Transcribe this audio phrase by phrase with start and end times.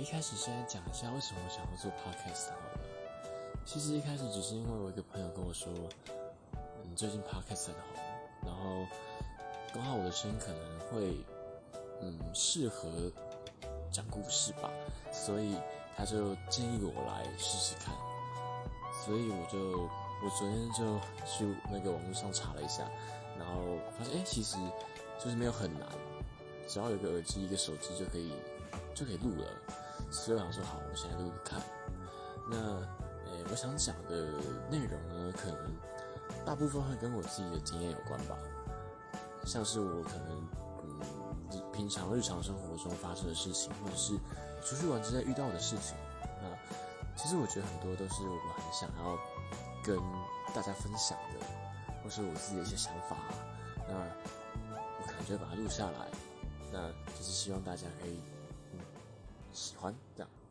[0.00, 2.80] 一开始先讲一下为什么我想要做 podcast 好了。
[3.64, 5.72] 其实一开始只是因为我一个朋友跟我说，
[6.56, 8.02] 嗯，最近 podcast 很红，
[8.44, 8.86] 然后
[9.72, 11.24] 刚好我的声音可能会，
[12.00, 12.88] 嗯，适合
[13.90, 14.70] 讲故事吧，
[15.12, 15.56] 所以
[15.96, 17.94] 他就建议我来试试看。
[19.04, 19.82] 所以我就
[20.24, 22.90] 我昨天就去那个网络上查了一下，
[23.38, 24.56] 然后发现哎，其实
[25.22, 25.88] 就是没有很难，
[26.66, 28.32] 只要有个耳机一个手机就可以
[28.94, 29.46] 就可以录了。
[30.22, 31.60] 所以我想说好，我现在录一录看。
[32.48, 32.56] 那
[33.26, 34.26] 诶，我想讲的
[34.70, 35.74] 内容呢，可能
[36.46, 38.38] 大部分会跟我自己的经验有关吧，
[39.44, 40.48] 像是我可能
[41.50, 44.14] 嗯平常日常生活中发生的事情，或者是
[44.62, 45.96] 出去玩之类遇到的事情。
[46.40, 46.46] 那
[47.16, 49.18] 其实我觉得很多都是我很想要
[49.82, 49.98] 跟
[50.54, 51.44] 大家分享的，
[52.04, 53.16] 或是我自己的一些想法。
[53.88, 53.94] 那
[55.00, 56.06] 我可能就会把它录下来，
[56.70, 58.20] 那就是希望大家可以
[59.52, 60.41] 喜欢这样。